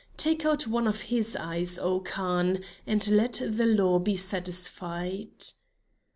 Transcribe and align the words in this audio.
Take 0.17 0.47
out 0.47 0.65
one 0.65 0.87
of 0.87 0.99
his 1.01 1.35
eyes, 1.35 1.77
oh 1.77 1.99
Khan, 1.99 2.63
and 2.87 3.07
let 3.09 3.33
the 3.45 3.67
law 3.67 3.99
be 3.99 4.15
satisfied." 4.17 5.43